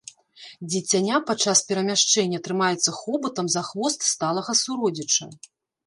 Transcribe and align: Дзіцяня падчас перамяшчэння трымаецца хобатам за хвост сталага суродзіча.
Дзіцяня 0.71 1.19
падчас 1.27 1.61
перамяшчэння 1.73 2.39
трымаецца 2.49 2.97
хобатам 2.99 3.45
за 3.57 3.61
хвост 3.71 4.11
сталага 4.13 4.61
суродзіча. 4.65 5.35